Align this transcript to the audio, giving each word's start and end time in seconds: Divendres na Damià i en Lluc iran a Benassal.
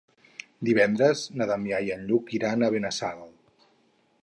Divendres 0.69 1.21
na 1.41 1.47
Damià 1.51 1.83
i 1.89 1.93
en 1.97 2.03
Lluc 2.09 2.33
iran 2.39 2.65
a 2.69 2.73
Benassal. 2.77 3.25